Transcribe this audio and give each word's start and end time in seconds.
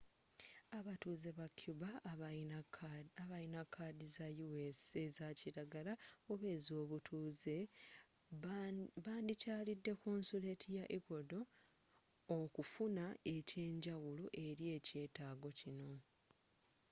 abatuuze 0.79 1.29
ba 1.37 1.47
cuba 1.59 1.89
abalina 3.37 3.61
kaadi 3.73 4.07
za 4.15 4.27
us 4.49 4.81
eza 5.05 5.27
kilagala 5.39 5.93
oba 6.31 6.45
ezobutuuze 6.55 7.57
bandikyalidde 9.05 9.91
konsoleti 10.03 10.67
wa 10.77 10.85
ecuador 10.97 11.47
okufuna 12.39 13.05
eky'enjawulo 13.37 14.23
eri 14.47 14.65
eky'etaago 14.77 15.49
kino 15.59 15.91